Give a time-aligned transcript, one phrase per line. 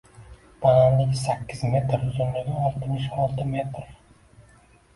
[0.61, 3.89] Balandligi sakkiz metr, uzunligi oltmish olti metr.